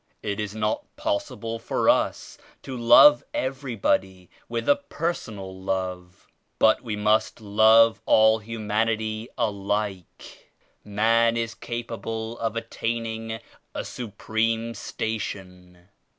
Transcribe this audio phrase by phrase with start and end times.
[0.23, 6.25] It is not possible for us to love every body with a personal love,
[6.57, 10.51] but we must love all humanity alike.
[10.83, 13.41] Man is capable of attaining
[13.75, 15.89] a supreme station.